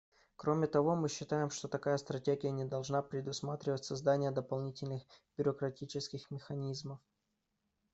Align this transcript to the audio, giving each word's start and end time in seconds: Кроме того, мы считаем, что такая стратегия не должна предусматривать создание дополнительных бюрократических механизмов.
Кроме 0.35 0.65
того, 0.65 0.95
мы 0.95 1.09
считаем, 1.09 1.51
что 1.51 1.67
такая 1.67 1.95
стратегия 1.97 2.49
не 2.49 2.65
должна 2.65 3.03
предусматривать 3.03 3.85
создание 3.85 4.31
дополнительных 4.31 5.03
бюрократических 5.37 6.31
механизмов. 6.31 6.99